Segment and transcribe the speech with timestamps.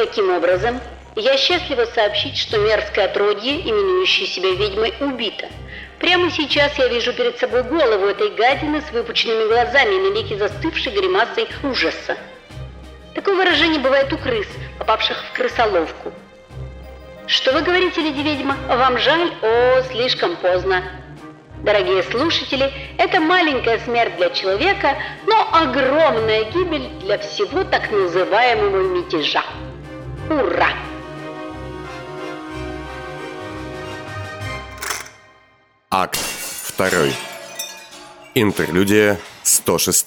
[0.00, 0.80] Таким образом,
[1.14, 5.46] я счастлива сообщить, что мерзкое отродье, именующее себя ведьмой, убито.
[5.98, 10.92] Прямо сейчас я вижу перед собой голову этой гадины с выпученными глазами и навеки застывшей
[10.92, 12.16] гримасой ужаса.
[13.14, 14.46] Такое выражение бывает у крыс,
[14.78, 16.14] попавших в крысоловку.
[17.26, 18.56] Что вы говорите, леди-ведьма?
[18.68, 19.34] Вам жаль?
[19.42, 20.82] О, слишком поздно.
[21.62, 24.96] Дорогие слушатели, это маленькая смерть для человека,
[25.26, 29.42] но огромная гибель для всего так называемого мятежа.
[30.30, 30.68] Ура!
[35.90, 36.20] Акт
[36.76, 36.88] 2.
[38.36, 40.06] Интерлюдия 106.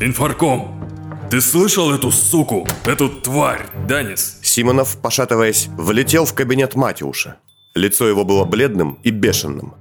[0.00, 0.84] Инфарком,
[1.30, 4.40] ты слышал эту суку, эту тварь, Данис?
[4.42, 7.36] Симонов, пошатываясь, влетел в кабинет Матюша.
[7.76, 9.74] Лицо его было бледным и бешеным.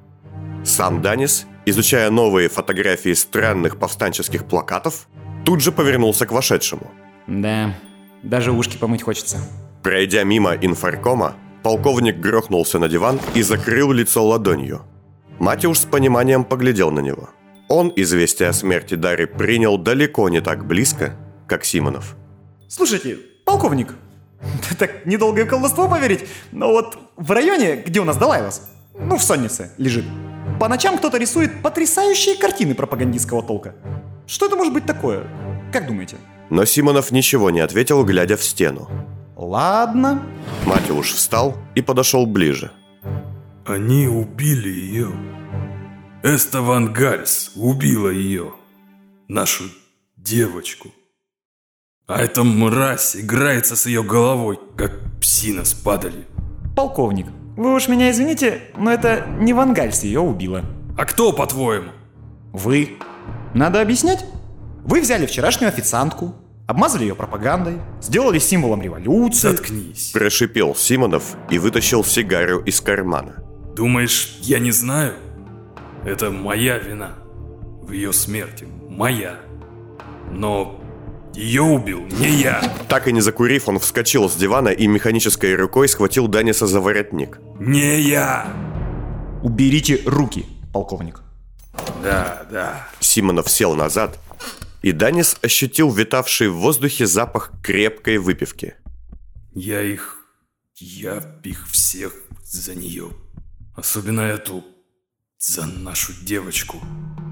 [0.63, 5.07] Сам Данис, изучая новые фотографии странных повстанческих плакатов,
[5.43, 6.91] тут же повернулся к вошедшему.
[7.27, 7.75] Да,
[8.23, 9.37] даже ушки помыть хочется.
[9.83, 14.81] Пройдя мимо инфаркома, полковник грохнулся на диван и закрыл лицо ладонью.
[15.39, 17.29] Матюш с пониманием поглядел на него.
[17.69, 21.15] Он известие о смерти Дари принял далеко не так близко,
[21.47, 22.15] как Симонов.
[22.69, 23.93] Слушайте, полковник,
[24.79, 29.71] так недолгое колдовство поверить, но вот в районе, где у нас Далайлас, ну в Соннице
[29.77, 30.05] лежит,
[30.59, 33.75] по ночам кто-то рисует потрясающие картины пропагандистского толка.
[34.25, 35.27] Что это может быть такое?
[35.71, 36.17] Как думаете?
[36.49, 38.89] Но Симонов ничего не ответил, глядя в стену.
[39.35, 40.23] Ладно.
[40.65, 42.71] Матюш встал и подошел ближе.
[43.65, 45.11] Они убили ее.
[46.23, 48.53] Эстован Гальс убила ее.
[49.27, 49.65] Нашу
[50.15, 50.89] девочку.
[52.07, 56.25] А эта мразь играется с ее головой, как псина с падали.
[56.75, 60.63] Полковник, вы уж меня извините, но это не Вангальс ее убила.
[60.97, 61.91] А кто, по-твоему?
[62.53, 62.97] Вы.
[63.53, 64.25] Надо объяснять?
[64.87, 66.33] Вы взяли вчерашнюю официантку,
[66.65, 69.49] обмазали ее пропагандой, сделали символом революции.
[69.49, 70.11] Заткнись.
[70.13, 73.43] Прошипел Симонов и вытащил сигару из кармана.
[73.75, 75.15] Думаешь, я не знаю?
[76.05, 77.15] Это моя вина.
[77.81, 78.65] В ее смерти.
[78.87, 79.35] Моя.
[80.31, 80.79] Но
[81.35, 82.61] ее убил не я.
[82.87, 87.39] Так и не закурив, он вскочил с дивана и механической рукой схватил Даниса за воротник.
[87.59, 88.47] Не я.
[89.43, 91.23] Уберите руки, полковник.
[92.01, 92.87] Да, да.
[93.01, 94.17] Симонов сел назад,
[94.81, 98.75] и Данис ощутил витавший в воздухе запах крепкой выпивки.
[99.53, 100.17] Я их...
[100.75, 103.09] Я их всех за нее.
[103.75, 104.63] Особенно эту...
[105.39, 106.77] За нашу девочку.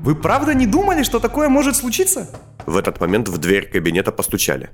[0.04, 2.30] Вы правда не думали, что такое может случиться?
[2.68, 4.70] В этот момент в дверь кабинета постучали.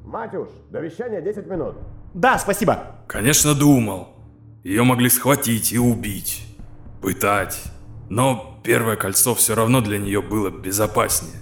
[0.00, 1.76] Матюш, до вещания 10 минут.
[2.14, 2.96] Да, спасибо.
[3.06, 4.08] Конечно, думал.
[4.64, 6.44] Ее могли схватить и убить.
[7.00, 7.62] Пытать.
[8.08, 11.40] Но первое кольцо все равно для нее было безопаснее.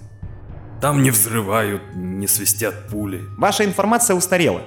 [0.81, 3.23] Там не взрывают, не свистят пули.
[3.37, 4.61] Ваша информация устарела.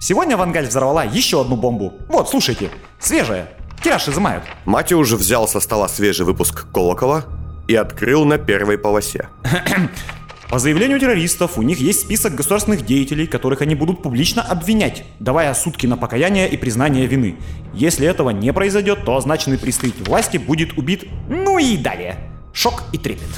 [0.00, 1.94] Сегодня Вангаль взорвала еще одну бомбу.
[2.08, 3.48] Вот, слушайте, свежая.
[3.82, 4.44] Тираж изымают.
[4.64, 7.24] Матю уже взял со стола свежий выпуск «Колокола»
[7.68, 9.28] и открыл на первой полосе.
[10.50, 15.54] По заявлению террористов, у них есть список государственных деятелей, которых они будут публично обвинять, давая
[15.54, 17.36] сутки на покаяние и признание вины.
[17.72, 21.04] Если этого не произойдет, то означенный представитель власти будет убит.
[21.28, 22.18] Ну и далее.
[22.52, 23.30] Шок и трепет.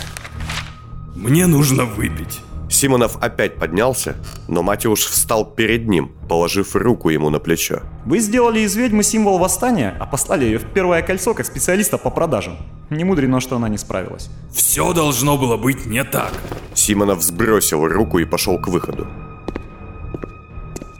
[1.24, 2.42] Мне нужно выпить.
[2.68, 4.14] Симонов опять поднялся,
[4.46, 7.80] но Матюш встал перед ним, положив руку ему на плечо.
[8.04, 12.10] Вы сделали из ведьмы символ восстания, а послали ее в первое кольцо как специалиста по
[12.10, 12.58] продажам.
[12.90, 14.28] Не мудрено, что она не справилась.
[14.52, 16.34] Все должно было быть не так.
[16.74, 19.06] Симонов сбросил руку и пошел к выходу.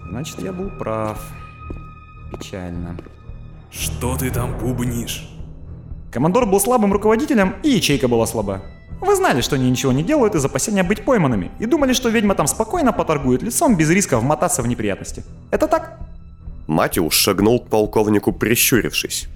[0.08, 1.18] Значит, я был прав.
[2.32, 2.96] Печально.
[3.70, 5.28] Что ты там бубнишь?
[6.10, 8.62] Командор был слабым руководителем, и ячейка была слаба.
[9.00, 12.34] Вы знали, что они ничего не делают из опасения быть пойманными, и думали, что ведьма
[12.34, 15.24] там спокойно поторгует лицом без риска вмотаться в неприятности.
[15.50, 15.98] Это так?
[16.66, 19.28] Матюш шагнул к полковнику, прищурившись.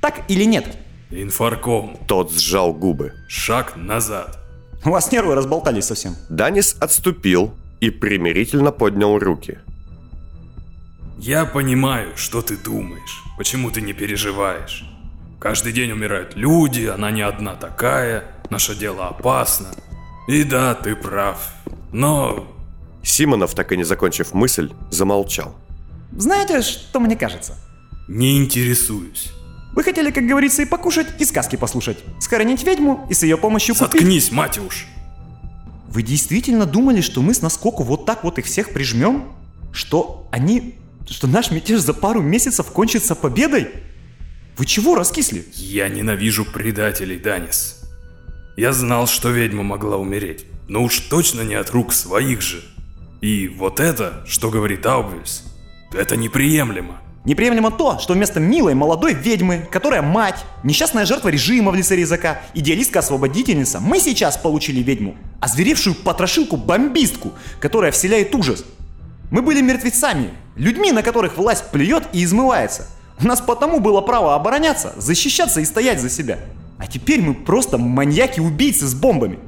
[0.00, 0.66] Так или нет?
[1.10, 1.98] Инфарком.
[2.06, 3.14] Тот сжал губы.
[3.28, 4.38] Шаг назад.
[4.84, 6.14] У вас нервы разболтались совсем.
[6.28, 9.58] Данис отступил и примирительно поднял руки.
[11.18, 13.22] Я понимаю, что ты думаешь.
[13.36, 14.84] Почему ты не переживаешь?
[15.38, 19.68] Каждый день умирают люди, она не одна такая, наше дело опасно.
[20.28, 21.52] И да, ты прав.
[21.92, 22.46] Но...
[23.02, 25.56] Симонов, так и не закончив мысль, замолчал.
[26.16, 27.56] Знаете, что мне кажется?
[28.08, 29.32] Не интересуюсь.
[29.72, 31.98] Вы хотели, как говорится, и покушать, и сказки послушать.
[32.18, 33.92] Схоронить ведьму и с ее помощью купить...
[33.92, 34.86] Заткнись, Матюш!
[35.88, 39.32] Вы действительно думали, что мы с наскоку вот так вот их всех прижмем?
[39.72, 40.74] Что они...
[41.08, 43.70] Что наш мятеж за пару месяцев кончится победой?
[44.56, 45.46] Вы чего раскисли?
[45.54, 47.79] Я ненавижу предателей, Данис.
[48.60, 52.62] Я знал, что ведьма могла умереть, но уж точно не от рук своих же.
[53.22, 55.44] И вот это, что говорит Аубвельс,
[55.94, 57.00] это неприемлемо.
[57.24, 62.42] Неприемлемо то, что вместо милой молодой ведьмы, которая мать, несчастная жертва режима в лице резака,
[62.52, 68.66] идеалистка-освободительница, мы сейчас получили ведьму, озверевшую потрошилку-бомбистку, которая вселяет ужас.
[69.30, 72.88] Мы были мертвецами, людьми, на которых власть плюет и измывается.
[73.22, 76.38] У нас потому было право обороняться, защищаться и стоять за себя.
[76.80, 79.38] А теперь мы просто маньяки-убийцы с бомбами.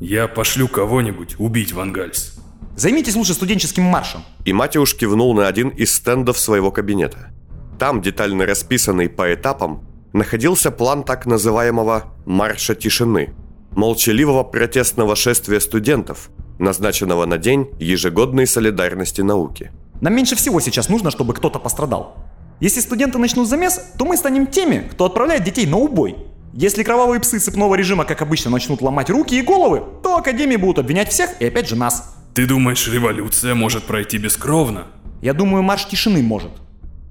[0.00, 2.40] Я пошлю кого-нибудь убить Вангальс.
[2.76, 4.22] Займитесь лучше студенческим маршем.
[4.46, 7.30] И Матюш кивнул на один из стендов своего кабинета.
[7.78, 13.34] Там, детально расписанный по этапам, находился план так называемого «марша тишины»,
[13.72, 19.72] молчаливого протестного шествия студентов, назначенного на день ежегодной солидарности науки.
[20.00, 22.16] Нам меньше всего сейчас нужно, чтобы кто-то пострадал.
[22.60, 26.16] Если студенты начнут замес, то мы станем теми, кто отправляет детей на убой.
[26.52, 30.80] Если кровавые псы цепного режима, как обычно, начнут ломать руки и головы, то Академии будут
[30.80, 32.16] обвинять всех и опять же нас.
[32.34, 34.88] Ты думаешь, революция может пройти бескровно?
[35.22, 36.50] Я думаю, марш тишины может.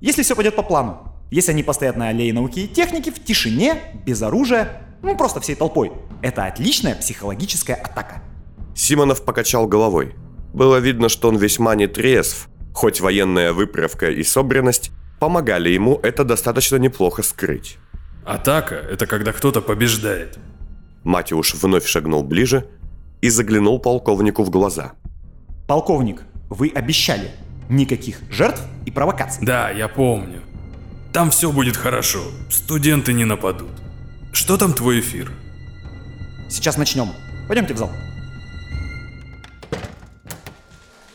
[0.02, 1.14] Если все пойдет по плану.
[1.32, 3.76] Если они постоят на аллее науки и техники в тишине,
[4.06, 5.92] без оружия, ну просто всей толпой.
[6.22, 8.24] Это отличная психологическая атака.
[8.76, 10.16] Симонов покачал головой.
[10.54, 16.24] Было видно, что он весьма не трезв, хоть военная выправка и собранность помогали ему это
[16.24, 17.78] достаточно неплохо скрыть.
[18.30, 20.38] Атака– это когда кто-то побеждает.
[21.04, 22.68] Матиуш вновь шагнул ближе
[23.22, 24.92] и заглянул полковнику в глаза.
[25.68, 27.32] Полковник, вы обещали
[27.70, 29.44] никаких жертв и провокаций.
[29.44, 30.44] Да, я помню.
[31.12, 32.20] Там все будет хорошо,
[32.52, 33.72] студенты не нападут.
[34.32, 35.32] Что там твой эфир?
[36.52, 37.08] Сейчас начнем.
[37.48, 37.90] Пойдемте в зал.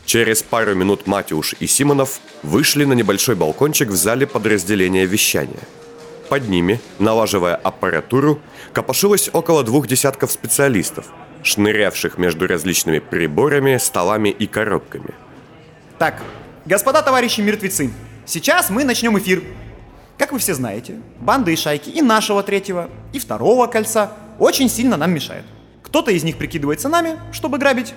[0.05, 5.63] Через пару минут Матюш и Симонов вышли на небольшой балкончик в зале подразделения вещания.
[6.29, 8.39] Под ними, налаживая аппаратуру,
[8.73, 11.05] копошилось около двух десятков специалистов,
[11.43, 15.13] шнырявших между различными приборами, столами и коробками.
[15.99, 16.21] Так,
[16.65, 17.91] господа товарищи мертвецы,
[18.25, 19.43] сейчас мы начнем эфир.
[20.17, 24.97] Как вы все знаете, банды и шайки и нашего третьего, и второго кольца очень сильно
[24.97, 25.45] нам мешают.
[25.83, 27.93] Кто-то из них прикидывается нами, чтобы грабить,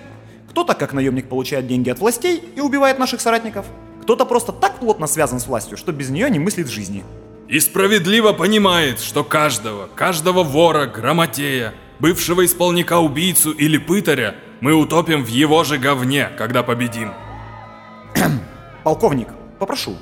[0.50, 3.64] кто-то как наемник получает деньги от властей и убивает наших соратников,
[4.02, 7.04] кто-то просто так плотно связан с властью, что без нее не мыслит жизни.
[7.48, 15.24] И справедливо понимает, что каждого, каждого вора, грамотея, бывшего исполника убийцу или пытаря мы утопим
[15.24, 17.14] в его же говне, когда победим.
[18.84, 19.28] Полковник,
[19.58, 19.96] попрошу.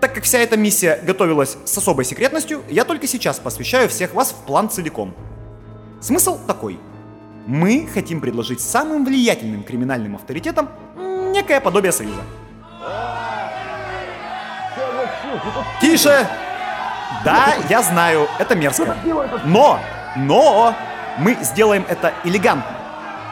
[0.00, 4.30] Так как вся эта миссия готовилась с особой секретностью, я только сейчас посвящаю всех вас
[4.30, 5.14] в план целиком.
[6.00, 6.78] Смысл такой.
[7.46, 10.70] Мы хотим предложить самым влиятельным криминальным авторитетам
[11.32, 12.22] некое подобие союза.
[15.82, 16.47] Тише!
[17.24, 18.96] Да, я знаю, это мерзко.
[19.44, 19.80] Но,
[20.16, 20.74] но,
[21.18, 22.76] мы сделаем это элегантно.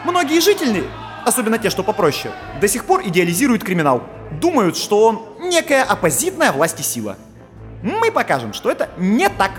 [0.05, 0.85] Многие жители,
[1.25, 4.03] особенно те, что попроще, до сих пор идеализируют криминал.
[4.41, 7.17] Думают, что он некая оппозитная власть и сила.
[7.83, 9.53] Мы покажем, что это не так.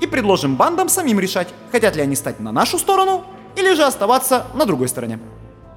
[0.00, 3.24] И предложим бандам самим решать, хотят ли они стать на нашу сторону
[3.56, 5.18] или же оставаться на другой стороне.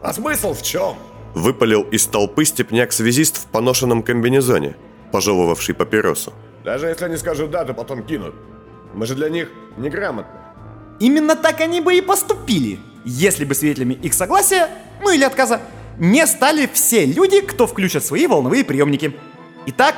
[0.02, 0.96] А смысл в чем?
[1.34, 4.76] Выпалил из толпы степняк-связист в поношенном комбинезоне,
[5.12, 6.34] пожевывавший папиросу.
[6.64, 8.36] Даже если они скажут да, то потом кинут.
[8.94, 10.32] Мы же для них неграмотны.
[11.00, 14.70] Именно так они бы и поступили, если бы свидетелями их согласия,
[15.02, 15.62] ну или отказа,
[15.98, 19.16] не стали все люди, кто включат свои волновые приемники.
[19.66, 19.96] Итак,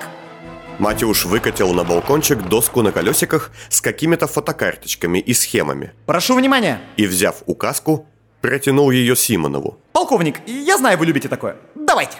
[0.80, 6.82] Матюш выкатил на балкончик доску на колесиках с какими-то фотокарточками и схемами прошу внимания.
[6.98, 8.08] и, взяв указку,
[8.42, 9.78] протянул ее Симонову.
[9.92, 11.58] Полковник, я знаю, вы любите такое.
[11.76, 12.18] Давайте.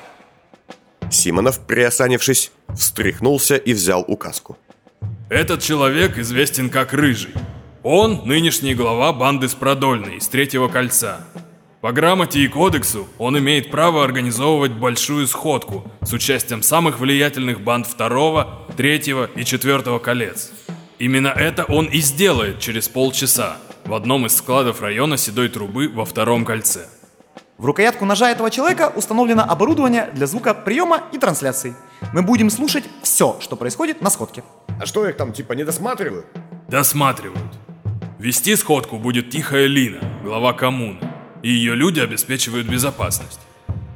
[1.14, 4.58] Симонов, приосанившись, встряхнулся и взял указку.
[5.30, 7.34] Этот человек известен как Рыжий.
[7.84, 11.26] Он нынешний глава банды с Продольной из Третьего Кольца.
[11.82, 17.88] По грамоте и кодексу он имеет право организовывать большую сходку с участием самых влиятельных банд
[17.88, 20.52] Второго, Третьего и Четвертого Колец.
[21.00, 26.06] Именно это он и сделает через полчаса в одном из складов района Седой Трубы во
[26.06, 26.88] Втором Кольце.
[27.58, 31.76] В рукоятку ножа этого человека установлено оборудование для звука приема и трансляции.
[32.12, 34.44] Мы будем слушать все, что происходит на сходке.
[34.82, 36.26] А что их там типа не досматривают?
[36.68, 37.54] Досматривают.
[38.18, 41.00] Вести сходку будет Тихая Лина, глава коммуны,
[41.44, 43.40] и ее люди обеспечивают безопасность.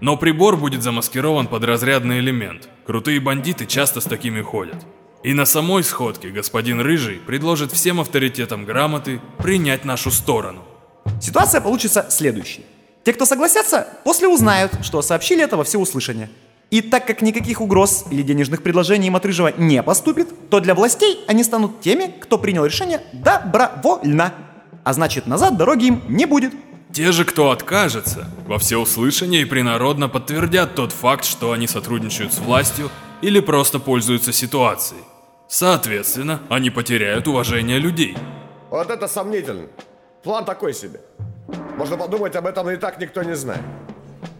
[0.02, 2.70] Но прибор будет замаскирован под разрядный элемент.
[2.86, 4.86] Крутые бандиты часто с такими ходят.
[5.24, 10.64] И на самой сходке господин Рыжий предложит всем авторитетам грамоты принять нашу сторону.
[11.20, 12.66] Ситуация получится следующей.
[13.08, 16.30] Те, кто согласятся, после узнают, что сообщили это во всеуслышание.
[16.72, 20.76] И так как никаких угроз или денежных предложений им от Рыжего не поступит, то для
[20.76, 24.34] властей они станут теми, кто принял решение добровольно.
[24.84, 26.52] А значит, назад дороги им не будет.
[26.92, 32.40] те же, кто откажется, во всеуслышание и принародно подтвердят тот факт, что они сотрудничают с
[32.40, 32.90] властью
[33.22, 35.04] или просто пользуются ситуацией.
[35.48, 38.18] Соответственно, они потеряют уважение людей.
[38.70, 39.68] Вот это сомнительно.
[40.24, 41.00] План такой себе.
[41.78, 43.62] Можно подумать, об этом и так никто не знает.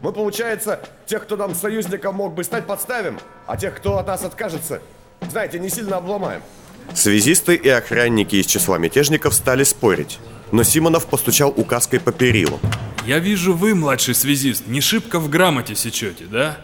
[0.02, 4.24] Мы, получается, тех, кто нам союзником мог бы стать, подставим, а тех, кто от нас
[4.24, 4.82] откажется,
[5.30, 6.42] знаете, не сильно обломаем.
[6.96, 10.20] Связисты и охранники из числа мятежников стали спорить,
[10.52, 12.60] но Симонов постучал указкой по перилу.
[13.06, 16.58] Я вижу, вы, младший связист, не шибко в грамоте сечете, да?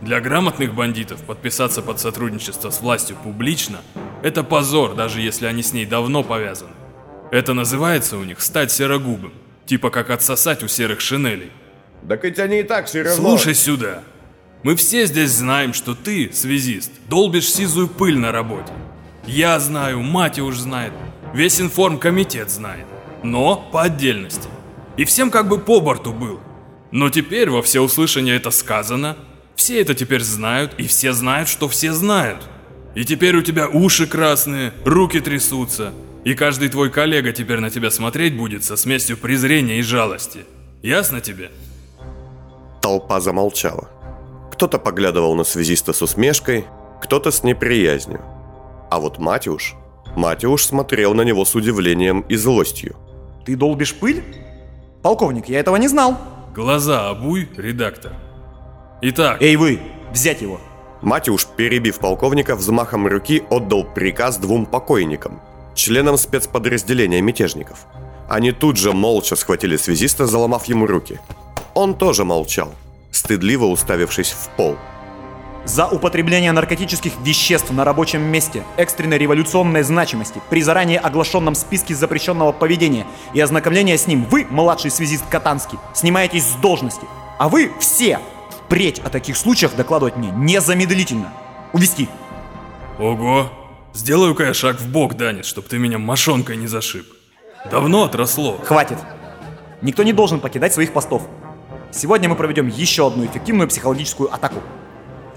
[0.00, 3.80] Для грамотных бандитов подписаться под сотрудничество с властью публично–
[4.22, 6.72] это позор, даже если они с ней давно повязаны.
[7.30, 9.32] Это называется у них стать серогубым,
[9.68, 11.52] типа как отсосать у серых шинелей.
[12.08, 13.16] Так ведь они и так все равно...
[13.16, 14.02] Слушай сюда.
[14.62, 18.72] Мы все здесь знаем, что ты, связист, долбишь сизую пыль на работе.
[19.26, 20.92] Я знаю, мать уж знает,
[21.34, 22.86] весь информкомитет знает.
[23.22, 24.48] Но по отдельности.
[24.96, 26.40] И всем как бы по борту был.
[26.90, 29.16] Но теперь во всеуслышание это сказано,
[29.54, 32.42] все это теперь знают, и все знают, что все знают.
[32.94, 35.92] И теперь у тебя уши красные, руки трясутся,
[36.24, 40.44] и каждый твой коллега теперь на тебя смотреть будет со смесью презрения и жалости.
[40.82, 41.50] Ясно тебе?
[42.80, 43.88] Толпа замолчала.
[44.52, 46.64] Кто-то поглядывал на связиста с усмешкой,
[47.00, 48.22] кто-то с неприязнью.
[48.90, 49.74] А вот Матюш...
[50.16, 52.96] Матюш смотрел на него с удивлением и злостью.
[53.44, 54.24] Ты долбишь пыль?
[55.02, 56.18] Полковник, я этого не знал.
[56.54, 58.12] Глаза обуй, редактор.
[59.00, 59.80] Итак, Эй вы,
[60.12, 60.60] взять его.
[61.02, 65.40] Матюш, перебив полковника, взмахом руки отдал приказ двум покойникам,
[65.78, 67.86] членам спецподразделения мятежников.
[68.28, 71.18] Они тут же молча схватили связиста, заломав ему руки.
[71.74, 72.74] Он тоже молчал,
[73.10, 74.76] стыдливо уставившись в пол.
[75.64, 82.52] За употребление наркотических веществ на рабочем месте экстренной революционной значимости при заранее оглашенном списке запрещенного
[82.52, 87.06] поведения и ознакомления с ним вы, младший связист Катанский, снимаетесь с должности.
[87.38, 88.18] А вы все
[88.50, 91.32] впредь о таких случаях докладывать мне незамедлительно.
[91.72, 92.08] Увести.
[92.98, 93.50] ого,
[93.98, 97.06] сделаю-ка я шаг в бок, Данис, чтоб ты меня мошонкой не зашиб.
[97.70, 98.58] Давно отросло.
[98.64, 98.98] Хватит.
[99.82, 101.28] Никто не должен покидать своих постов.
[101.90, 104.62] Сегодня мы проведем еще одну эффективную психологическую атаку.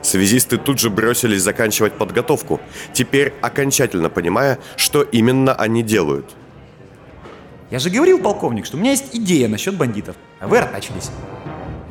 [0.01, 2.59] Связисты тут же бросились заканчивать подготовку,
[2.93, 6.29] теперь окончательно понимая, что именно они делают.
[7.69, 11.11] Я же говорил, полковник, что у меня есть идея насчет бандитов, а вы артачились.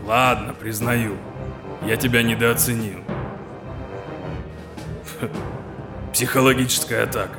[0.07, 1.17] Ладно, признаю.
[1.87, 2.99] Я тебя недооценил.
[6.12, 7.38] Психологическая атака.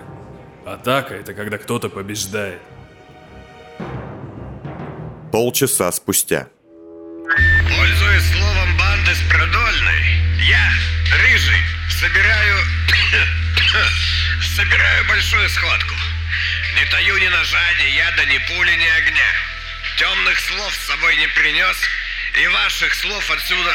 [0.65, 2.61] Атака— это когда кто-то побеждает.
[5.31, 6.47] Полчаса спустя.
[7.27, 10.03] Пользуясь словом банды с продольной,
[10.47, 10.71] я,
[11.19, 11.61] Рыжий,
[11.99, 12.57] собираю...
[14.55, 15.95] собираю большую схватку.
[16.75, 19.31] Не таю ни ножа, ни яда, ни пули, ни огня.
[19.97, 21.77] Темных слов с собой не принес,
[22.41, 23.73] и ваших слов отсюда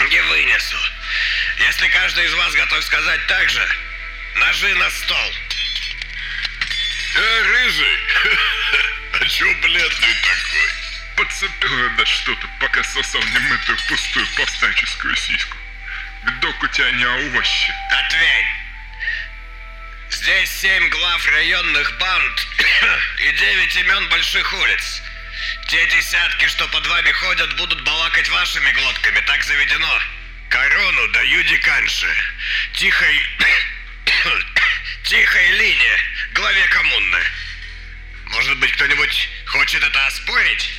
[0.10, 0.76] не вынесу.
[1.58, 3.68] Если каждый из вас готов сказать так же,
[4.36, 5.34] ножи на стол.
[7.16, 7.98] Э, рыжий!
[9.20, 10.68] А чё бледный такой?
[11.16, 15.56] Подцепил да что-то, пока сосал немытую пустую повстанческую сиську.
[16.24, 17.72] Видок у тебя не овощи.
[17.90, 18.46] Ответь!
[20.10, 22.46] Здесь семь глав районных банд
[23.20, 25.02] и девять имен больших улиц.
[25.68, 30.00] Те десятки, что под вами ходят, будут балакать вашими глотками, так заведено.
[30.48, 32.06] Корону даю деканше.
[32.74, 33.22] Тихой...
[35.04, 35.98] Тихой линии,
[36.34, 37.22] главе коммуны.
[38.26, 40.70] Может быть, кто-нибудь хочет это оспорить?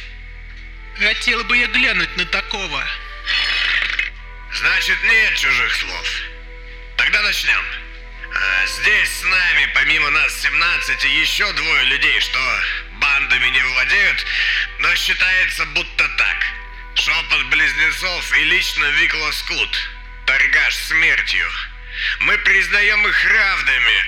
[1.00, 2.86] Хотел бы я глянуть на такого.
[4.54, 6.08] Значит, нет чужих слов.
[6.98, 7.66] Тогда начнем.
[8.36, 12.40] А, Здесь с нами, помимо нас 17, еще двое людей, что
[13.00, 14.26] бандами не владеют,
[14.80, 16.59] но считается будто так.
[17.10, 19.90] Шепот близнецов и лично Вик Лоскут,
[20.28, 21.50] торгаш смертью.
[22.20, 24.06] Мы признаем их равными,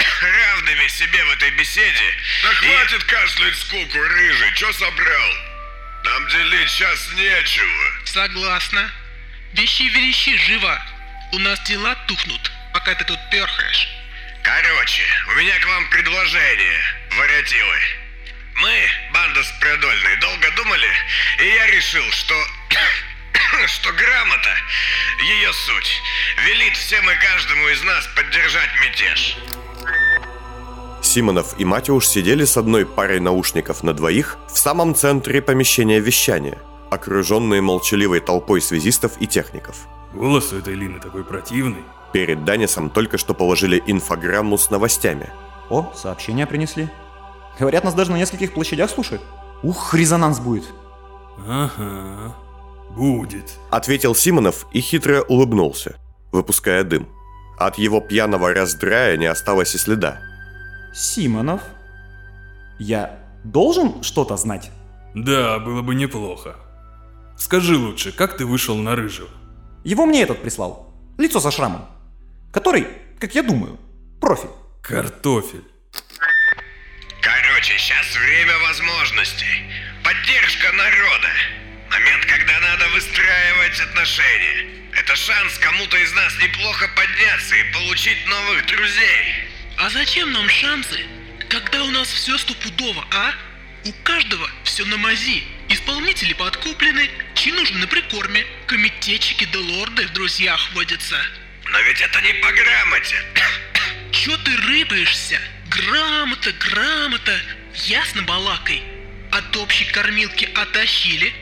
[0.22, 2.14] равными себе в этой беседе.
[2.42, 5.30] Да И- хватит кашлять скуку, рыжий, чё собрал?
[6.04, 8.06] Нам делить сейчас нечего.
[8.06, 8.90] Согласна.
[9.52, 10.82] Вещи-верещи, живо.
[11.32, 13.88] У нас дела тухнут, пока ты тут перхаешь.
[14.42, 16.82] Короче, у меня к вам предложение,
[17.12, 18.01] воротилы.
[18.56, 18.72] Мы,
[19.12, 19.52] банда с
[20.20, 20.88] долго думали,
[21.40, 22.34] и я решил, что...
[23.66, 24.54] что грамота,
[25.20, 26.02] ее суть,
[26.46, 29.36] велит всем и каждому из нас поддержать мятеж.
[31.02, 36.58] Симонов и Матюш сидели с одной парой наушников на двоих в самом центре помещения вещания,
[36.90, 39.76] окруженные молчаливой толпой связистов и техников.
[40.14, 41.82] Голос у этой Лины такой противный.
[42.12, 45.30] Перед Данисом только что положили инфограмму с новостями.
[45.70, 46.88] О, сообщения принесли.
[47.62, 49.22] Говорят, нас даже на нескольких площадях слушают.
[49.62, 50.64] Ух, резонанс будет.
[51.46, 52.34] Ага,
[52.90, 53.56] будет.
[53.70, 55.94] Ответил Симонов и хитро улыбнулся,
[56.32, 57.08] выпуская дым.
[57.56, 60.18] От его пьяного раздрая не осталось и следа.
[60.92, 61.62] Симонов,
[62.80, 64.72] я должен что-то знать?
[65.14, 66.56] Да, было бы неплохо.
[67.36, 69.28] Скажи лучше, как ты вышел на рыжего?
[69.84, 70.92] Его мне этот прислал.
[71.16, 71.86] Лицо со шрамом.
[72.52, 72.88] Который,
[73.20, 73.78] как я думаю,
[74.20, 74.50] профиль.
[74.82, 75.62] Картофель.
[77.62, 79.64] Короче, сейчас время возможностей.
[80.02, 81.28] Поддержка народа.
[81.92, 84.66] Момент, когда надо выстраивать отношения.
[84.94, 89.44] Это шанс кому-то из нас неплохо подняться и получить новых друзей.
[89.78, 91.06] А зачем нам шансы,
[91.48, 93.32] когда у нас все стопудово, а?
[93.84, 95.44] У каждого все на мази.
[95.68, 101.16] Исполнители подкуплены, чин нужен на прикорме, комитетчики да лорды в друзьях водятся.
[101.66, 103.22] Но ведь это не по грамоте.
[104.10, 105.40] Чё ты рыпаешься?
[105.74, 107.40] Грамота, грамота,
[107.86, 108.82] ясно балакай.
[109.30, 111.32] От общей кормилки оттащили.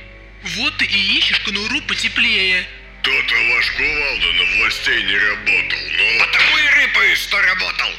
[0.42, 2.64] Вот ты и ищешь конуру потеплее.
[3.02, 6.24] То-то ваш кувалда на властей не работал, но...
[6.24, 7.90] Потому и рыпаешь, что работал.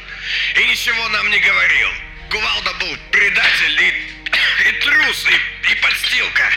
[0.56, 1.88] И ничего нам не говорил.
[2.30, 6.50] Кувалда был предатель и, и трус, и, и подстилка.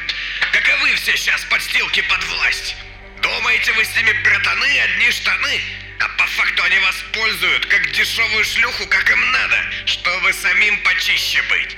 [0.53, 2.77] Как и вы все сейчас подстилки под власть.
[3.22, 5.62] Думаете, вы с ними братаны, одни штаны?
[6.00, 11.42] А по факту они вас пользуют, как дешевую шлюху, как им надо, чтобы самим почище
[11.50, 11.78] быть.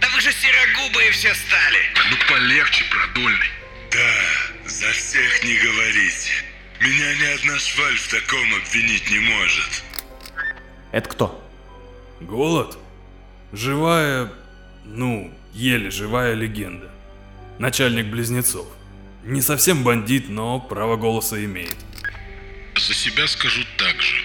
[0.00, 1.78] Да вы же серогубые все стали.
[2.10, 3.50] Ну полегче, продольный.
[3.90, 6.30] Да, за всех не говорите.
[6.80, 9.82] Меня ни одна шваль в таком обвинить не может.
[10.92, 11.50] Это кто?
[12.20, 12.78] Голод?
[13.52, 14.32] Живая,
[14.84, 16.90] ну, еле живая легенда.
[17.58, 18.66] Начальник близнецов.
[19.24, 21.76] Не совсем бандит, но право голоса имеет.
[22.78, 24.22] За себя скажу так же.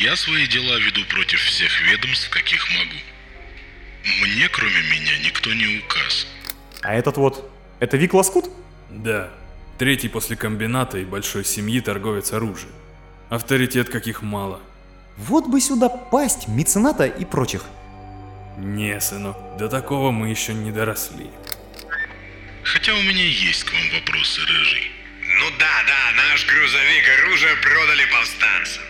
[0.00, 3.00] Я свои дела веду против всех ведомств, каких могу.
[4.22, 6.28] Мне, кроме меня, никто не указ.
[6.82, 8.48] А этот вот, это Вик Лоскут?
[8.90, 9.30] Да,
[9.76, 12.72] третий после комбината и большой семьи торговец оружием.
[13.28, 14.60] Авторитет каких мало.
[15.16, 17.64] Вот бы сюда пасть мецената и прочих.
[18.56, 21.28] Не, сынок, до такого мы еще не доросли.
[22.62, 25.01] Хотя у меня есть к вам вопросы, Рыжий.
[25.34, 28.82] Ну да, да, наш грузовик оружие продали повстанцам.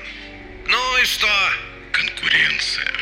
[0.67, 1.53] Ну и что?
[1.93, 2.93] Конкуренция.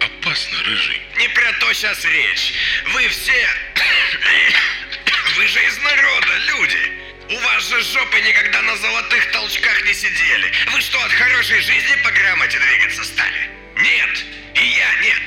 [0.00, 1.00] Опасно, Рыжий.
[1.16, 2.54] Не про то сейчас речь.
[2.86, 3.48] Вы все...
[5.36, 6.92] Вы же из народа, люди.
[7.30, 10.52] У вас же жопы никогда на золотых толчках не сидели.
[10.72, 13.50] Вы что, от хорошей жизни по грамоте двигаться стали?
[13.76, 14.24] Нет.
[14.54, 15.22] И я нет.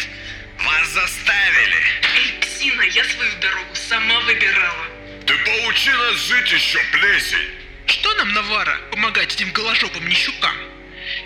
[0.60, 1.78] Вас заставили.
[2.16, 4.93] Эй, псина, я свою дорогу сама выбирала.
[5.26, 7.50] Ты поучи нас жить еще, плесень.
[7.86, 10.56] Что нам, Навара, помогать этим голожопым нищукам?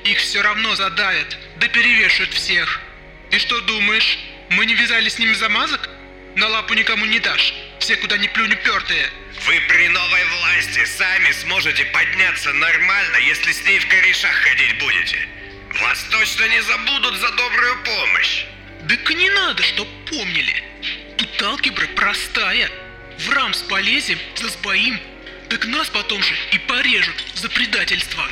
[0.03, 2.81] Их все равно задавят, да перевешивают всех.
[3.31, 5.89] И что думаешь, мы не вязали с ними замазок?
[6.35, 9.09] На лапу никому не дашь, все куда ни плюнь упертые.
[9.45, 15.17] Вы при новой власти сами сможете подняться нормально, если с ней в корешах ходить будете.
[15.81, 18.45] Вас точно не забудут за добрую помощь.
[18.87, 20.63] Так не надо, чтоб помнили.
[21.17, 22.69] Тут алгебра простая.
[23.19, 24.99] В рамс полезем, засбоим,
[25.49, 28.23] так нас потом же и порежут за предательство.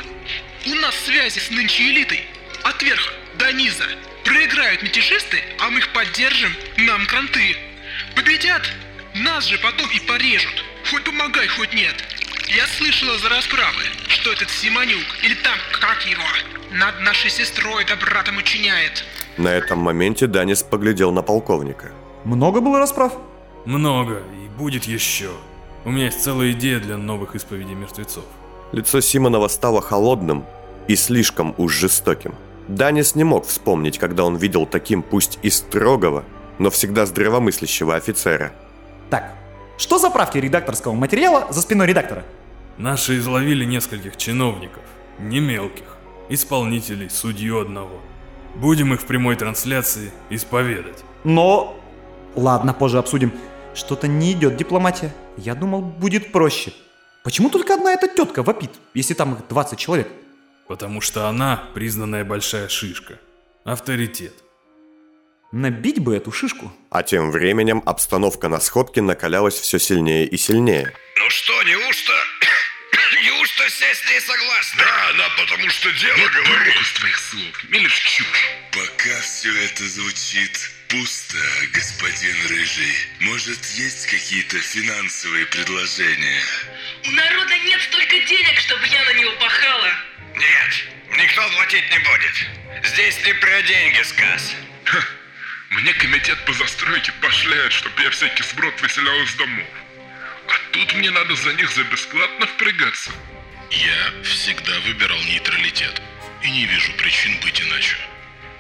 [0.68, 2.28] У нас связи с нынче элитой.
[2.64, 3.86] От верха до низа.
[4.24, 7.56] Проиграют мятежисты, а мы их поддержим, нам кранты.
[8.16, 8.64] Победят,
[9.16, 10.64] нас же потом и порежут.
[10.90, 11.96] Хоть помогай, хоть нет.
[12.48, 16.24] Я слышала за расправы, что этот Симонюк, или там, как его,
[16.72, 19.04] над нашей сестрой да братом учиняет.
[19.38, 21.92] На этом моменте Данис поглядел на полковника.
[22.24, 23.14] Много было расправ?
[23.66, 25.32] Много, и будет еще.
[25.84, 28.26] У меня есть целая идея для новых исповедей мертвецов.
[28.72, 30.46] Лицо Симонова стало холодным
[30.88, 32.36] и слишком уж жестоким.
[32.68, 36.24] Данис не мог вспомнить, когда он видел таким пусть и строгого,
[36.58, 38.52] но всегда здравомыслящего офицера.
[39.10, 39.36] Так,
[39.78, 42.24] что за правки редакторского материала за спиной редактора?
[42.78, 44.84] Наши изловили нескольких чиновников,
[45.20, 45.98] не мелких,
[46.30, 48.02] исполнителей, судью одного.
[48.56, 51.04] Будем их в прямой трансляции исповедать.
[51.24, 51.80] Но...
[52.36, 53.32] Ладно, позже обсудим.
[53.76, 55.14] Что-то не идет дипломатия.
[55.38, 56.74] Я думал, будет проще.
[57.24, 60.08] Почему только одна эта тетка вопит, если там их 20 человек?
[60.68, 63.20] Потому что она признанная большая шишка.
[63.66, 64.34] Авторитет.
[65.52, 66.72] Набить бы эту шишку.
[66.90, 70.94] А тем временем обстановка на сходке накалялась все сильнее и сильнее.
[71.18, 72.14] Ну что, неужто...
[73.24, 74.80] Неужто все с ней согласны?
[74.80, 76.76] Да, она потому что дело Ну, говорит.
[77.00, 77.64] твоих слов.
[77.70, 78.50] Мелешь чушь.
[78.72, 81.38] Пока все это звучит пусто,
[81.74, 82.96] господин Рыжий.
[83.20, 86.42] Может, есть какие-то финансовые предложения?
[87.08, 89.92] У народа нет столько денег, чтобы я на него пахала.
[90.36, 92.86] Нет, никто платить не будет.
[92.86, 94.56] Здесь не про деньги сказ.
[95.70, 99.68] Мне Мне комитет по застройке пошлет, чтобы я всякий сброд выселял из домов.
[100.48, 103.12] А тут мне надо за них за бесплатно впрягаться.
[103.72, 106.02] Я всегда выбирал нейтралитет.
[106.44, 107.98] И не вижу причин быть иначе.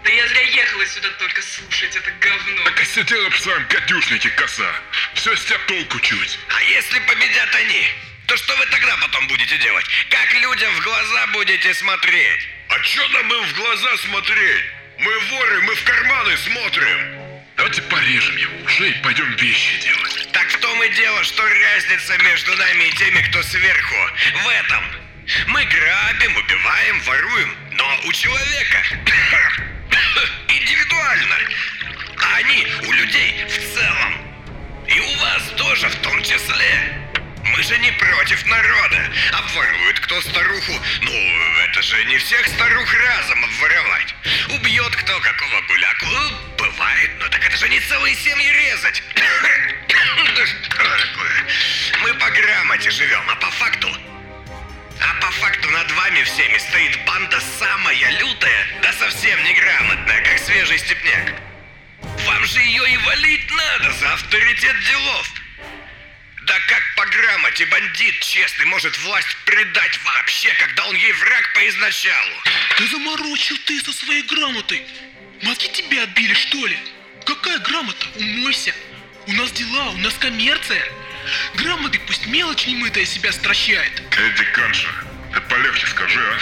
[0.05, 2.63] Да я зря ехала сюда только слушать это говно.
[2.65, 4.71] Так и сидела в своем гадюшнике коса.
[5.15, 6.39] Все с тебя толку чуть.
[6.47, 7.87] А если победят они,
[8.27, 9.85] то что вы тогда потом будете делать?
[10.11, 12.47] Как людям в глаза будете смотреть?
[12.69, 14.65] А чё нам им в глаза смотреть?
[14.99, 17.41] Мы воры, мы в карманы смотрим.
[17.57, 20.31] Давайте порежем его уже и пойдем вещи делать.
[20.33, 23.95] Так в том и дело, что разница между нами и теми, кто сверху,
[24.43, 24.83] в этом.
[25.47, 28.83] Мы грабим, убиваем, воруем, но у человека
[31.05, 31.35] индивидуально.
[32.17, 34.13] А они у людей в целом.
[34.87, 37.01] И у вас тоже в том числе.
[37.43, 39.11] Мы же не против народа.
[39.33, 40.73] Обворует кто старуху.
[41.01, 41.11] Ну,
[41.69, 44.15] это же не всех старух разом обворовать.
[44.49, 46.05] Убьет кто какого гуляку.
[46.05, 49.03] Ну, Бывает, но так это же не целые семьи резать.
[50.35, 51.45] Да что такое?
[52.01, 53.89] Мы по грамоте живем, а по факту...
[55.01, 60.77] А по факту над вами всеми стоит банда самая лютая, да совсем неграмотная, как свежий
[60.79, 61.33] степняк.
[62.25, 65.27] Вам же ее и валить надо за авторитет делов.
[66.43, 71.67] Да как по грамоте бандит честный может власть предать вообще, когда он ей враг по
[71.69, 72.35] изначалу?
[72.79, 74.85] Да заморочил ты со своей грамотой.
[75.41, 76.77] Мозги тебя отбили, что ли?
[77.25, 78.07] Какая грамота?
[78.15, 78.73] Умойся.
[79.27, 80.83] У нас дела, у нас коммерция.
[81.55, 83.91] Грамоты пусть мелочь немытая себя стращает.
[84.11, 84.89] Эдди Канша,
[85.33, 86.37] ты полегче скажи, а?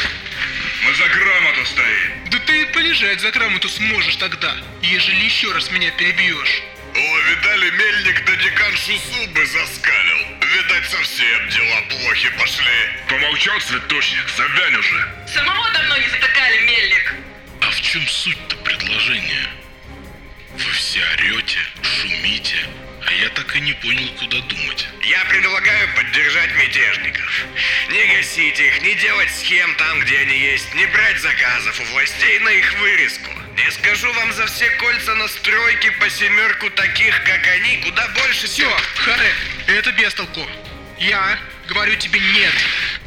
[0.86, 2.30] Мы за грамоту стоим.
[2.30, 6.64] Да ты и полежать за грамоту сможешь тогда, ежели еще раз меня перебьешь.
[6.96, 10.28] О, видали, мельник на деканшу зубы заскалил.
[10.42, 12.90] Видать, совсем дела плохи пошли.
[13.08, 15.08] Помолчал цветочник, завянь уже.
[15.34, 17.16] Самого давно не затыкали, мельник.
[17.62, 19.48] А в чем суть-то предложения?
[20.52, 22.68] Вы все орете, шумите,
[23.06, 24.88] а я так и не понял, куда думать.
[25.04, 27.46] Я предлагаю поддержать мятежников.
[27.90, 32.40] Не гасить их, не делать схем там, где они есть, не брать заказов у властей
[32.40, 33.32] на их вырезку.
[33.58, 38.48] Не скажу вам за все кольца на стройке по семерку таких, как они, куда больше
[38.48, 39.34] Все, Харе,
[39.68, 40.48] это без толку.
[40.98, 41.38] Я
[41.68, 42.54] говорю тебе нет.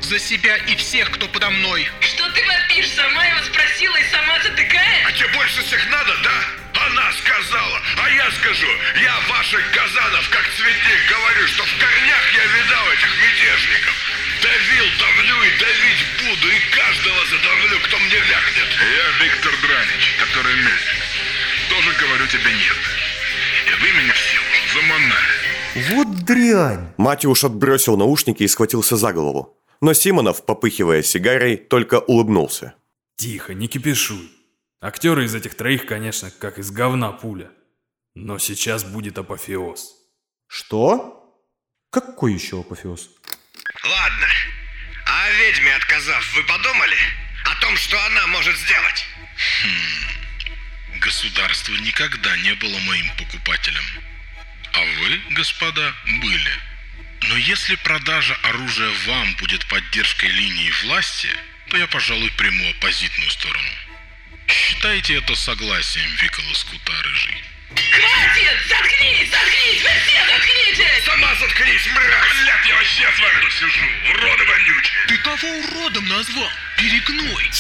[0.01, 1.89] За себя и всех, кто подо мной.
[2.01, 2.91] Что ты вопишь?
[2.91, 5.07] Сама его спросила и сама затыкаешь?
[5.07, 6.67] А тебе больше всех надо, да?
[6.87, 8.69] Она сказала, а я скажу,
[9.03, 13.95] я ваших казанов, как цветник, говорю, что в корнях я видал этих мятежников.
[14.43, 18.71] Давил, давлю и давить буду, и каждого задавлю, кто мне вякнет.
[18.81, 21.03] Я Виктор Дранич, который мельник.
[21.69, 22.79] Тоже говорю тебе нет.
[23.67, 25.47] И вы меня все уже заманали.
[25.95, 26.89] Вот дрянь.
[26.99, 29.57] Матюш отбросил наушники и схватился за голову.
[29.81, 32.75] Но Симонов, попыхивая сигарой, только улыбнулся.
[33.17, 34.31] Тихо, не кипишуй.
[34.81, 37.51] Актеры из этих троих, конечно, как из говна пуля.
[38.15, 39.93] Но сейчас будет апофеоз.
[40.49, 41.41] Что?
[41.91, 43.11] Какой еще апофеоз?
[43.85, 44.27] Ладно.
[45.07, 46.97] А о ведьме отказав, вы подумали?
[47.45, 49.05] О том, что она может сделать?
[51.01, 53.85] Государство никогда не было моим покупателем.
[54.73, 56.51] А вы, господа, были.
[57.29, 61.29] Но если продажа оружия вам будет поддержкой линии власти,
[61.69, 63.69] то я, пожалуй, приму оппозитную сторону.
[64.47, 67.43] Считайте это согласием, Виколас Кутарыжий.
[67.75, 68.59] Хватит!
[68.69, 69.31] Заткнись!
[69.31, 69.83] Заткнись!
[69.83, 71.05] Вы все заткнитесь!
[71.05, 72.43] Сама заткнись, мразь!
[72.43, 75.07] Блядь, я вообще с вами тут сижу, уроды вонючие.
[75.09, 76.49] Ты кого уродом назвал?
[76.79, 77.51] Перегной.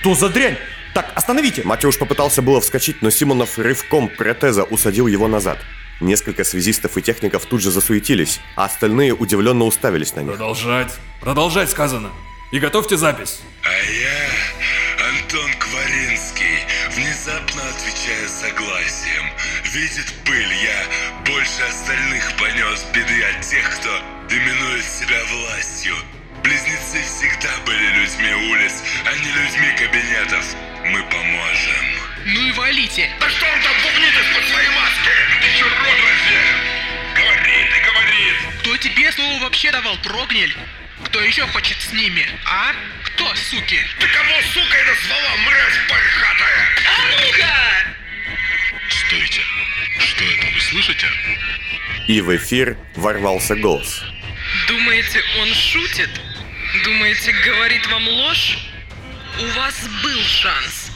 [0.00, 0.58] Что за дрянь?
[0.94, 1.62] Так, остановите.
[1.62, 5.62] Матюш попытался было вскочить, но Симонов рывком протеза усадил его назад.
[6.00, 10.30] Несколько связистов и техников тут же засуетились, а остальные удивленно уставились на них.
[10.30, 10.98] Продолжать.
[11.20, 12.10] Продолжать сказано.
[12.52, 13.40] И готовьте запись.
[13.62, 16.64] А я, Антон Кваринский,
[16.96, 19.26] внезапно отвечаю согласием.
[19.72, 20.86] Видит пыль, я
[21.26, 23.90] больше остальных понес беды от тех, кто
[24.34, 25.94] именует себя властью.
[26.42, 30.44] Близнецы всегда были людьми улиц, а не людьми кабинетов.
[30.86, 32.09] Мы поможем.
[32.24, 33.10] Ну и валите.
[33.20, 35.10] Да что он там бубнит из-под своей маски?
[35.40, 36.58] Ты чё рот разъявил?
[37.14, 38.34] Говорит и говорит.
[38.60, 40.56] Кто тебе слово вообще давал, прогниль?
[41.06, 42.72] Кто еще хочет с ними, а?
[43.04, 43.80] Кто, суки?
[43.98, 46.68] Ты кого сукой назвала, мразь пархатая?
[46.86, 48.00] А ну-ка!
[48.90, 49.40] Стойте.
[49.98, 51.06] Что это, вы слышите?
[52.06, 54.04] И в эфир ворвался голос.
[54.68, 56.10] Думаете, он шутит?
[56.84, 58.58] Думаете, говорит вам ложь?
[59.40, 60.89] У вас был шанс.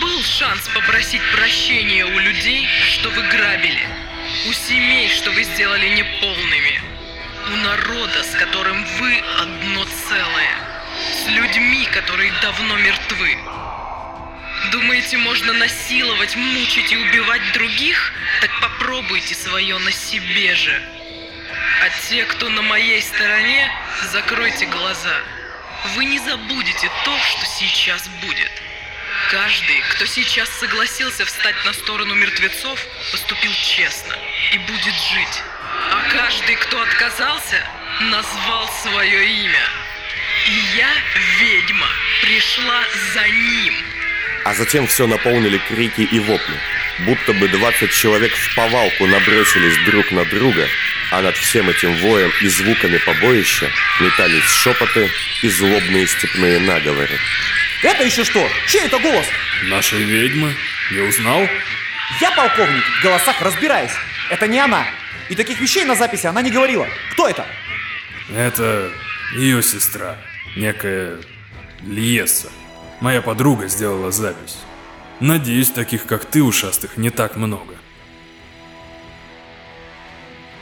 [0.00, 3.86] Был шанс попросить прощения у людей, что вы грабили.
[4.48, 6.80] У семей, что вы сделали неполными.
[7.52, 10.54] У народа, с которым вы одно целое.
[11.12, 13.38] С людьми, которые давно мертвы.
[14.72, 18.12] Думаете, можно насиловать, мучить и убивать других?
[18.40, 20.82] Так попробуйте свое на себе же.
[21.82, 23.70] А те, кто на моей стороне,
[24.10, 25.20] закройте глаза.
[25.94, 28.50] Вы не забудете то, что сейчас будет.
[29.30, 32.78] Каждый, кто сейчас согласился встать на сторону мертвецов,
[33.10, 34.14] поступил честно
[34.52, 35.42] и будет жить.
[35.90, 37.66] А каждый, кто отказался,
[38.02, 39.68] назвал свое имя.
[40.48, 40.90] И я,
[41.40, 41.88] ведьма,
[42.22, 43.74] пришла за ним.
[44.44, 46.60] А затем все наполнили крики и вопли.
[47.00, 50.68] Будто бы 20 человек в повалку набросились друг на друга,
[51.10, 55.10] а над всем этим воем и звуками побоища метались шепоты
[55.42, 57.18] и злобные степные наговоры.
[57.82, 58.48] Это еще что?
[58.68, 59.26] Чей это голос?
[59.64, 60.54] Нашей ведьмы?
[60.90, 61.46] Не узнал?
[62.20, 63.92] Я полковник, в голосах разбираюсь.
[64.30, 64.86] Это не она.
[65.28, 66.86] И таких вещей на записи она не говорила.
[67.12, 67.46] Кто это?
[68.34, 68.92] Это
[69.34, 70.16] ее сестра,
[70.56, 71.18] некая
[71.82, 72.50] Льеса.
[73.00, 74.58] Моя подруга сделала запись.
[75.20, 77.74] Надеюсь, таких как ты, ушастых, не так много.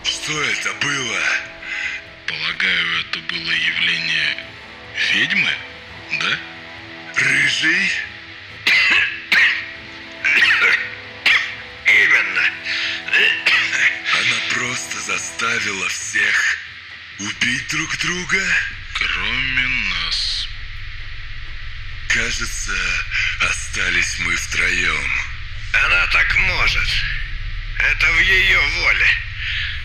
[0.03, 1.19] Что это было?
[2.27, 4.37] Полагаю, это было явление
[5.13, 5.51] ведьмы,
[6.21, 6.39] да?
[7.17, 7.93] Рыжий?
[11.87, 12.43] Именно.
[14.13, 16.59] Она просто заставила всех
[17.21, 18.43] убить друг друга?
[18.95, 20.49] Кроме нас.
[22.09, 22.77] Кажется,
[23.49, 25.13] остались мы втроем.
[25.85, 26.89] Она так может.
[27.79, 29.09] Это в ее воле.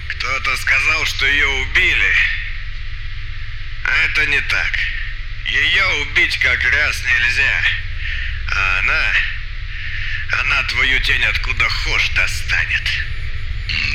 [0.09, 2.15] Кто-то сказал, что ее убили.
[3.83, 4.79] А это не так.
[5.49, 7.62] Ее убить как раз нельзя.
[8.51, 9.13] А она...
[10.41, 12.83] Она твою тень откуда хошь достанет.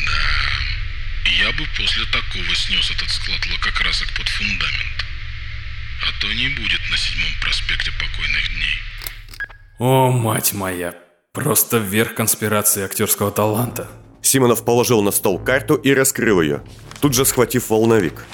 [0.07, 1.31] Да.
[1.39, 5.05] Я бы после такого снес этот склад лакокрасок под фундамент.
[6.03, 8.83] А то не будет на седьмом проспекте покойных дней.
[9.79, 10.95] О, мать моя.
[11.33, 13.89] Просто верх конспирации актерского таланта.
[14.23, 16.63] Симонов положил на стол карту и раскрыл ее,
[17.01, 18.25] тут же схватив волновик.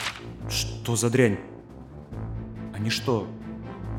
[0.51, 1.39] Что за дрянь?
[2.81, 3.29] Они что,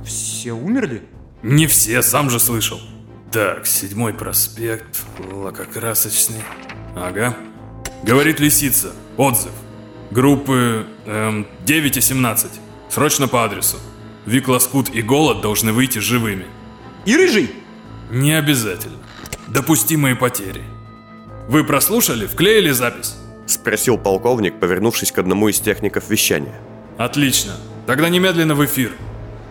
[0.03, 1.03] все умерли?
[1.43, 2.79] Не все, сам же слышал.
[3.31, 6.41] Так, седьмой проспект, лакокрасочный.
[6.95, 7.37] Ага.
[8.01, 8.91] Говорит лисица.
[9.17, 9.51] Отзыв.
[10.09, 12.49] Группы эм, 9 и 17.
[12.89, 13.77] Срочно по адресу.
[14.25, 16.47] Вик Лоскут и Голод должны выйти живыми.
[17.05, 17.51] И рыжий?
[18.09, 18.97] Не обязательно.
[19.47, 20.63] Допустимые потери.
[21.47, 22.25] Вы прослушали?
[22.25, 23.15] Вклеили запись?
[23.45, 26.59] Спросил полковник, повернувшись к одному из техников вещания.
[26.97, 27.53] Отлично.
[27.91, 28.93] Тогда немедленно в эфир.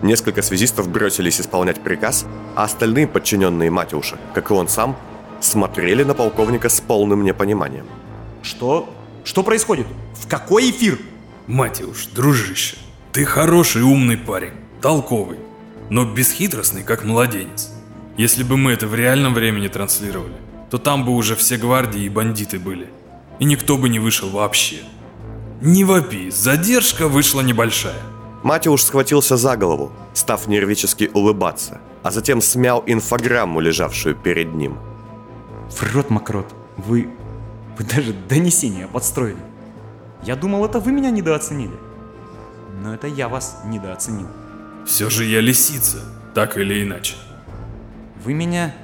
[0.01, 2.25] Несколько связистов бросились исполнять приказ,
[2.57, 4.97] а остальные подчиненные Матюша, как и он сам,
[5.43, 7.85] смотрели на полковника с полным непониманием.
[8.43, 8.89] Что?
[9.25, 9.87] Что происходит?
[10.15, 10.99] В какой эфир?
[11.49, 12.79] Матюш, дружище,
[13.13, 15.37] ты хороший умный парень, толковый,
[15.91, 17.71] но бесхитростный, как младенец.
[18.17, 20.33] Если бы мы это в реальном времени транслировали,
[20.71, 22.89] то там бы уже все гвардии и бандиты были.
[23.39, 24.79] И никто бы не вышел вообще.
[25.61, 28.01] Не вопи, задержка вышла небольшая.
[28.43, 34.79] Матюш схватился за голову, став нервически улыбаться, а затем смял инфограмму, лежавшую перед ним.
[35.71, 37.09] В рот мокрот, вы...
[37.79, 39.39] Вы даже донесение подстроили.
[40.23, 41.75] Я думал, это вы меня недооценили.
[42.83, 44.29] Но это я вас недооценил.
[44.87, 45.99] Все же я лисица,
[46.35, 47.15] так или иначе.
[48.25, 48.75] Вы меня...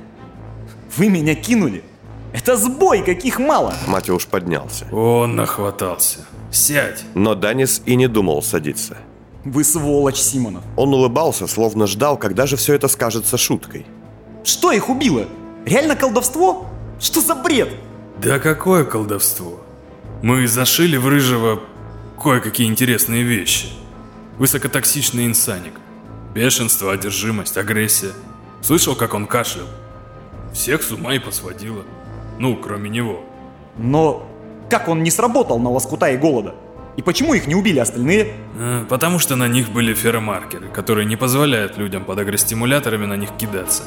[0.97, 1.85] Вы меня кинули?
[2.33, 3.75] Это сбой, каких мало!
[3.87, 4.87] Матюш поднялся.
[4.92, 6.27] Он нахватался.
[6.51, 7.05] Сядь.
[7.14, 8.97] Но Данис и не думал садиться.
[9.46, 10.64] Вы сволочь, Симонов.
[10.74, 13.87] Он улыбался, словно ждал, когда же все это скажется шуткой.
[14.42, 15.26] Что их убило?
[15.64, 16.66] Реально колдовство?
[16.98, 17.68] Что за бред?
[18.20, 19.61] Да какое колдовство?
[20.20, 21.61] Мы зашили в Рыжего
[22.20, 23.68] кое-какие интересные вещи.
[24.37, 25.74] Высокотоксичный инсаник.
[26.35, 28.14] Бешенство, одержимость, агрессия.
[28.62, 29.66] Слышал, как он кашлял?
[30.52, 31.85] Всех с ума и посводило.
[32.40, 33.20] Ну, кроме него.
[33.78, 34.26] Но
[34.68, 36.56] как он не сработал на лоскута и голода?
[36.96, 38.35] И почему их не убили остальные?
[38.59, 43.30] А, потому что на них были ферромаркеры, которые не позволяют людям под агростимуляторами на них
[43.37, 43.82] кидаться.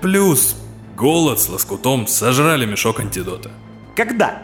[0.00, 0.56] Плюс
[0.96, 3.50] голод с лоскутом сожрали мешок антидота.
[3.96, 4.42] Когда?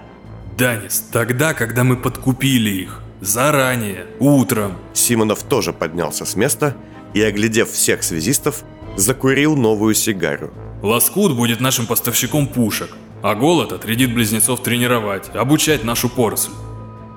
[0.59, 3.03] Данис, тогда, когда мы подкупили их.
[3.21, 4.77] Заранее, утром.
[4.93, 6.77] Симонов тоже поднялся с места
[7.15, 8.65] и, оглядев всех связистов,
[8.97, 10.53] закурил новую сигару.
[10.83, 12.91] Лоскут будет нашим поставщиком пушек,
[13.23, 16.51] а голод отрядит близнецов тренировать, обучать нашу поросль.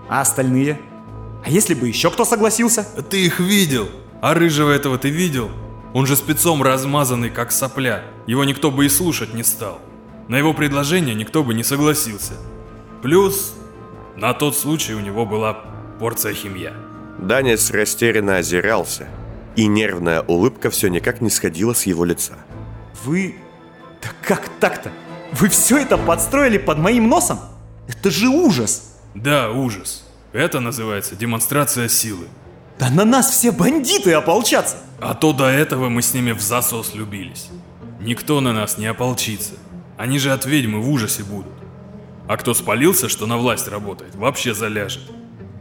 [0.10, 0.80] А остальные?
[1.44, 2.88] А если бы еще кто согласился?
[3.10, 3.90] Ты их видел?
[4.22, 5.50] А рыжего этого ты видел?
[5.94, 8.04] Он же спецом размазанный, как сопля.
[8.28, 9.80] Его никто бы и слушать не стал.
[10.28, 12.34] На его предложение никто бы не согласился.
[13.02, 13.54] Плюс,
[14.16, 15.54] на тот случай у него была
[16.00, 16.74] порция химия.
[17.20, 19.08] Данис растерянно озирался,
[19.56, 22.34] и нервная улыбка все никак не сходила с его лица.
[23.04, 23.36] Вы
[24.02, 24.92] Да как так-то?
[25.32, 27.40] Вы все это подстроили под моим носом?
[27.88, 28.95] Это же ужас!
[29.16, 30.06] Да, ужас.
[30.34, 32.28] Это называется демонстрация силы.
[32.78, 34.76] Да на нас все бандиты ополчатся!
[35.00, 37.50] А то до этого мы с ними в засос любились.
[38.02, 39.54] Никто на нас не ополчится.
[39.98, 41.54] Они же от ведьмы в ужасе будут.
[42.28, 45.04] А кто спалился, что на власть работает, вообще заляжет.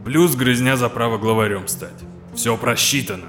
[0.03, 2.03] Плюс грызня за право главарем стать.
[2.35, 3.27] Все просчитано.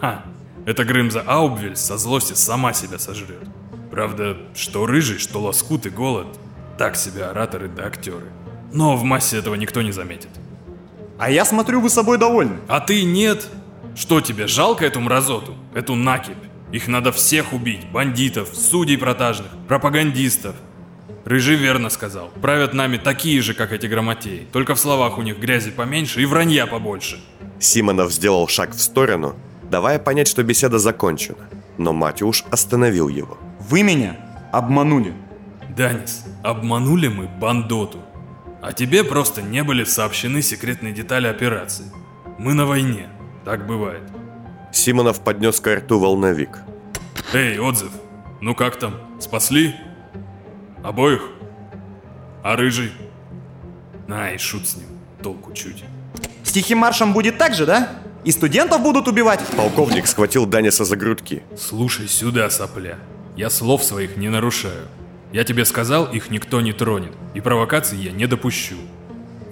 [0.00, 0.24] Ха,
[0.64, 3.48] эта Грымза Аубвель со злости сама себя сожрет.
[3.90, 6.38] Правда, что рыжий, что лоскут и голод,
[6.78, 8.26] так себе ораторы да актеры.
[8.72, 10.30] Но в массе этого никто не заметит.
[11.18, 12.58] А я смотрю, вы собой довольны.
[12.68, 13.48] А ты нет?
[13.96, 15.54] Что тебе, жалко эту мразоту?
[15.74, 16.36] Эту накипь?
[16.70, 17.90] Их надо всех убить.
[17.90, 20.54] Бандитов, судей протажных, пропагандистов.
[21.24, 22.30] Рыжий верно сказал.
[22.40, 24.46] Правят нами такие же, как эти грамотеи.
[24.52, 27.20] Только в словах у них грязи поменьше и вранья побольше.
[27.58, 29.34] Симонов сделал шаг в сторону,
[29.70, 31.48] давая понять, что беседа закончена.
[31.76, 33.36] Но Матюш остановил его.
[33.58, 34.16] Вы меня
[34.52, 35.12] обманули.
[35.76, 37.98] Данис, обманули мы бандоту.
[38.60, 41.84] А тебе просто не были сообщены секретные детали операции.
[42.38, 43.08] Мы на войне.
[43.44, 44.02] Так бывает.
[44.72, 46.58] Симонов поднес к рту волновик.
[47.32, 47.90] Эй, отзыв.
[48.40, 48.94] Ну как там?
[49.20, 49.74] Спасли?
[50.82, 51.22] Обоих?
[52.42, 52.92] А рыжий?
[54.06, 54.88] На, и шут с ним.
[55.22, 55.84] Толку чуть.
[56.42, 57.88] С тихим маршем будет так же, да?
[58.24, 59.40] И студентов будут убивать?
[59.56, 61.42] Полковник схватил Даниса за грудки.
[61.56, 62.98] Слушай сюда, сопля.
[63.36, 64.88] Я слов своих не нарушаю.
[65.32, 67.12] Я тебе сказал, их никто не тронет.
[67.34, 68.76] И провокаций я не допущу.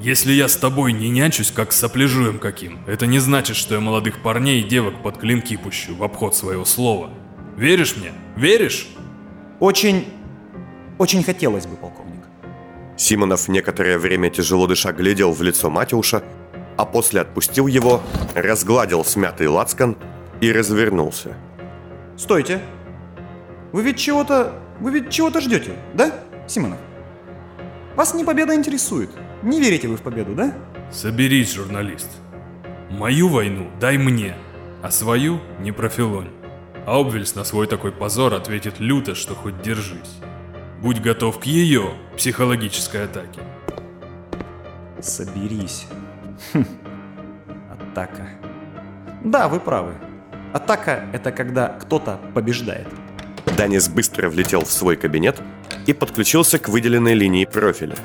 [0.01, 3.81] Если я с тобой не нянчусь, как с сопляжуем каким, это не значит, что я
[3.81, 7.11] молодых парней и девок под клинки пущу в обход своего слова.
[7.57, 8.13] Веришь мне?
[8.37, 8.89] Веришь?
[9.61, 10.07] Очень...
[10.99, 12.25] Очень хотелось бы, полковник.
[12.97, 16.23] Симонов некоторое время тяжело дыша глядел в лицо Матюша,
[16.77, 18.03] а после отпустил его,
[18.35, 19.97] разгладил смятый лацкан
[20.41, 21.37] и развернулся.
[22.17, 22.61] Стойте.
[23.73, 24.55] Вы ведь чего-то...
[24.81, 26.13] Вы ведь чего-то ждете, да,
[26.47, 26.79] Симонов?
[27.95, 29.11] Вас не победа интересует.
[29.43, 30.53] Не верите вы в победу, да?
[30.91, 32.09] Соберись, журналист.
[32.91, 34.37] Мою войну дай мне,
[34.83, 36.31] а свою не профилонь.
[36.87, 40.21] Аубвельс на свой такой позор ответит люто, что хоть держись.
[40.81, 43.41] Будь готов к ее психологической атаке.
[45.01, 45.87] Соберись.
[46.53, 46.65] Хм.
[47.73, 48.29] Атака.
[49.25, 49.95] Да, вы правы.
[50.53, 52.89] Атака— это когда кто-то побеждает.
[53.57, 55.41] Данис быстро влетел в свой кабинет
[55.87, 57.97] и подключился к выделенной линии профиля.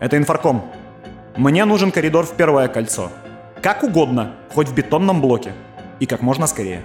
[0.00, 0.72] Это инфарком.
[1.36, 3.12] Мне нужен коридор в первое кольцо.
[3.62, 5.52] Как угодно, хоть в бетонном блоке.
[6.00, 6.82] И как можно скорее.